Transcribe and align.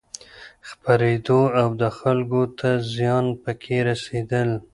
خپرېدو 0.67 1.41
او 1.59 1.69
دخلکو 1.85 2.41
ته 2.59 2.69
زيان 2.93 3.25
پکې 3.43 3.77
رسېدل 3.87 4.49